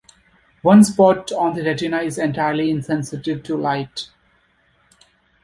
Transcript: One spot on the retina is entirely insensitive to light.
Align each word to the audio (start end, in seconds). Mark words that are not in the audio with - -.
One 0.63 0.83
spot 0.83 1.31
on 1.31 1.53
the 1.53 1.61
retina 1.63 1.99
is 1.99 2.17
entirely 2.17 2.71
insensitive 2.71 3.43
to 3.43 3.55
light. 3.55 4.07